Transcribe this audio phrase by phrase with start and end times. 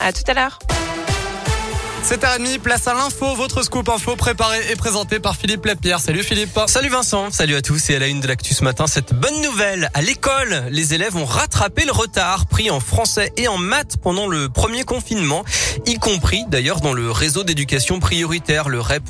[0.00, 0.58] À tout à l'heure.
[2.04, 6.00] 7h30, place à l'info, votre scoop info préparé et présenté par Philippe Lapierre.
[6.00, 6.58] Salut Philippe.
[6.66, 9.42] Salut Vincent, salut à tous et à la une de l'actu ce matin, cette bonne
[9.42, 9.90] nouvelle.
[9.92, 14.26] À l'école, les élèves ont rattrapé le retard pris en français et en maths pendant
[14.26, 15.44] le premier confinement,
[15.86, 19.04] y compris d'ailleurs dans le réseau d'éducation prioritaire, le REP+.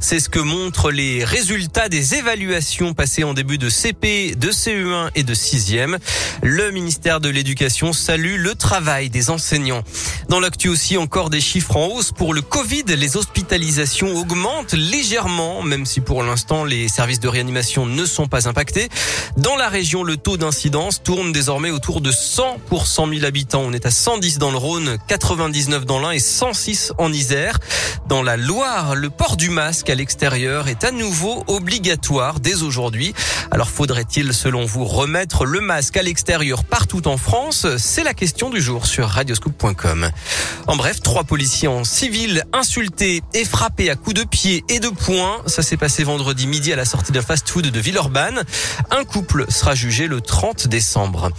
[0.00, 5.10] C'est ce que montrent les résultats des évaluations passées en début de CP, de CE1
[5.14, 5.98] et de 6e.
[6.42, 9.82] Le ministère de l'Éducation salue le travail des enseignants.
[10.28, 12.84] Dans l'actu aussi, encore des chiffres en hausse pour le Covid.
[12.88, 18.48] Les hospitalisations augmentent légèrement, même si pour l'instant les services de réanimation ne sont pas
[18.48, 18.88] impactés.
[19.36, 23.62] Dans la région, le taux d'incidence tourne désormais autour de 100 pour 100 000 habitants.
[23.64, 27.58] On est à 110 dans le Rhône, 99 dans l'Ain et 106 en Isère.
[28.08, 33.14] Dans la Loire, le port du masque à l'extérieur est à nouveau obligatoire dès aujourd'hui.
[33.50, 37.66] Alors faudrait-il, selon vous, remettre le masque à l'extérieur partout en France?
[37.78, 40.10] C'est la question du jour sur radioscoop.com.
[40.66, 45.42] En bref, trois policiers civil insultés et frappés à coups de pied et de poing.
[45.46, 48.42] Ça s'est passé vendredi midi à la sortie d'un fast-food de Villeurbanne.
[48.90, 51.30] Un couple sera jugé le 30 décembre.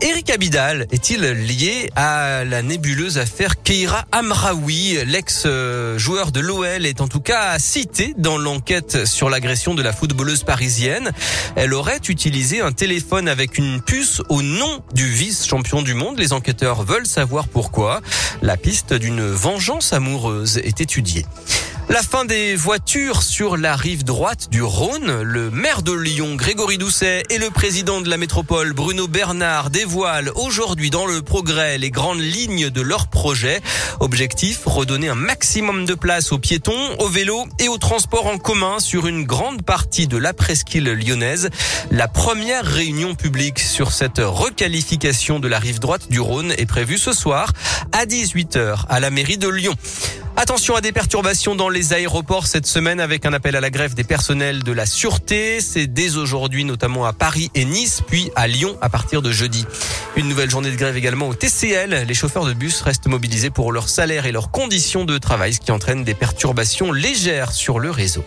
[0.00, 7.08] Eric Abidal est-il lié à la nébuleuse affaire Keira Amraoui L'ex-joueur de l'OL est en
[7.08, 11.10] tout cas cité dans l'enquête sur l'agression de la footballeuse parisienne.
[11.56, 16.16] Elle aurait utilisé un téléphone avec une puce au nom du vice-champion du monde.
[16.16, 18.00] Les enquêteurs veulent savoir pourquoi.
[18.40, 21.26] La piste d'une vengeance amoureuse est étudiée.
[21.90, 25.22] La fin des voitures sur la rive droite du Rhône.
[25.22, 30.30] Le maire de Lyon, Grégory Doucet, et le président de la métropole, Bruno Bernard, dévoilent
[30.34, 33.62] aujourd'hui dans le progrès les grandes lignes de leur projet.
[34.00, 38.80] Objectif, redonner un maximum de place aux piétons, aux vélos et aux transports en commun
[38.80, 41.48] sur une grande partie de la presqu'île lyonnaise.
[41.90, 46.98] La première réunion publique sur cette requalification de la rive droite du Rhône est prévue
[46.98, 47.50] ce soir
[47.92, 49.74] à 18h à la mairie de Lyon.
[50.36, 53.94] Attention à des perturbations dans les aéroports cette semaine avec un appel à la grève
[53.94, 55.60] des personnels de la sûreté.
[55.60, 59.64] C'est dès aujourd'hui notamment à Paris et Nice, puis à Lyon à partir de jeudi.
[60.16, 62.04] Une nouvelle journée de grève également au TCL.
[62.06, 65.60] Les chauffeurs de bus restent mobilisés pour leur salaire et leurs conditions de travail, ce
[65.60, 68.24] qui entraîne des perturbations légères sur le réseau.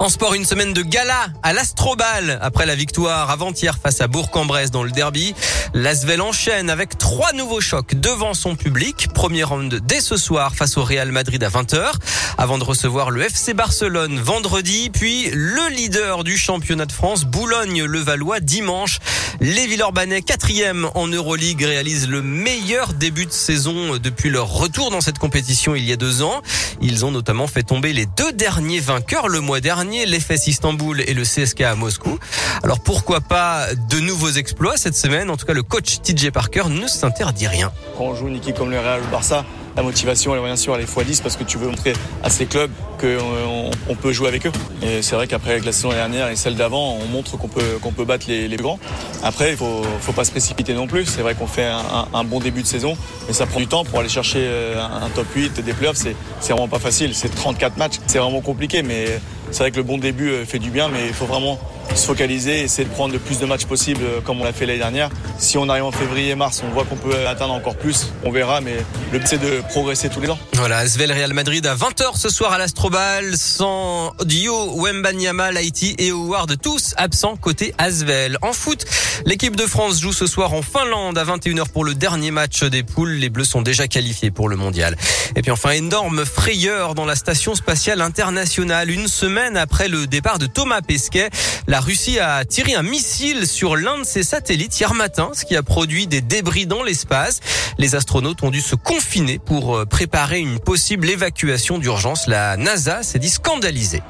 [0.00, 4.70] En sport, une semaine de gala à l'Astrobal après la victoire avant-hier face à Bourg-en-Bresse
[4.70, 5.34] dans le derby.
[5.72, 9.08] L'Asvel enchaîne avec trois nouveaux chocs devant son public.
[9.14, 11.92] Premier round dès ce soir face au Real Madrid à 20h
[12.38, 18.40] avant de recevoir le FC Barcelone vendredi, puis le leader du championnat de France, Boulogne-le-Valois
[18.40, 18.98] dimanche.
[19.40, 25.00] Les Villeurbanais, quatrième en Euroleague, réalisent le meilleur début de saison depuis leur retour dans
[25.00, 26.42] cette compétition il y a deux ans.
[26.80, 31.14] Ils ont notamment fait tomber les deux derniers vainqueurs le mois dernier l'FS Istanbul et
[31.14, 32.18] le CSK à Moscou.
[32.62, 35.30] Alors pourquoi pas de nouveaux exploits cette semaine?
[35.30, 37.72] En tout cas, coach TJ Parker ne s'interdit rien.
[37.96, 39.44] Quand on joue une équipe comme le Real Barça,
[39.76, 42.46] la motivation, elle bien sûr, elle est x10 parce que tu veux montrer à ces
[42.46, 44.52] clubs qu'on on peut jouer avec eux.
[44.82, 47.78] Et c'est vrai qu'après avec la saison dernière et celle d'avant, on montre qu'on peut,
[47.80, 48.78] qu'on peut battre les, les, grands.
[49.22, 51.06] Après, il faut, faut pas se précipiter non plus.
[51.06, 53.84] C'est vrai qu'on fait un, un, bon début de saison, mais ça prend du temps
[53.84, 55.96] pour aller chercher euh, un, top 8, des playoffs.
[55.96, 57.14] C'est, c'est vraiment pas facile.
[57.14, 58.00] C'est 34 matchs.
[58.06, 59.20] C'est vraiment compliqué, mais
[59.50, 61.58] c'est vrai que le bon début euh, fait du bien, mais il faut vraiment
[61.94, 64.66] se focaliser, essayer de prendre le plus de matchs possible euh, comme on l'a fait
[64.66, 65.10] l'année dernière.
[65.38, 68.76] Si on arrive en février-mars, on voit qu'on peut atteindre encore plus, on verra, mais
[69.12, 70.38] le but c'est de progresser tous les ans.
[70.54, 76.10] Voilà, Asvel Real Madrid à 20h ce soir à l'Astrobal, sans Dio, Wembanyama, Laiti et
[76.10, 78.38] Howard, tous absents côté Asvel.
[78.42, 78.84] En foot,
[79.26, 82.82] l'équipe de France joue ce soir en Finlande à 21h pour le dernier match des
[82.82, 83.12] poules.
[83.12, 84.96] Les Bleus sont déjà qualifiés pour le mondial.
[85.36, 88.90] Et puis enfin, énorme frayeur dans la station spatiale internationale.
[88.90, 91.30] Une semaine après le départ de Thomas Pesquet,
[91.66, 95.46] la la Russie a tiré un missile sur l'un de ses satellites hier matin, ce
[95.46, 97.40] qui a produit des débris dans l'espace.
[97.78, 102.26] Les astronautes ont dû se confiner pour euh, préparer une possible évacuation d'urgence.
[102.26, 104.02] La NASA s'est dit scandalisée.